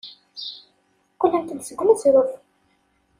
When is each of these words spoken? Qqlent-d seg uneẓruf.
Qqlent-d 1.13 1.61
seg 1.67 1.79
uneẓruf. 1.81 2.31